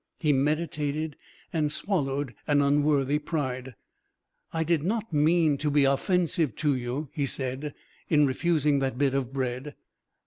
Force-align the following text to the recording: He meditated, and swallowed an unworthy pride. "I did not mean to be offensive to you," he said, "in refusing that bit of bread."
He 0.19 0.33
meditated, 0.33 1.15
and 1.53 1.71
swallowed 1.71 2.33
an 2.47 2.59
unworthy 2.63 3.19
pride. 3.19 3.75
"I 4.51 4.63
did 4.63 4.81
not 4.81 5.13
mean 5.13 5.59
to 5.59 5.69
be 5.69 5.83
offensive 5.83 6.55
to 6.55 6.73
you," 6.73 7.09
he 7.11 7.27
said, 7.27 7.75
"in 8.09 8.25
refusing 8.25 8.79
that 8.79 8.97
bit 8.97 9.13
of 9.13 9.31
bread." 9.31 9.75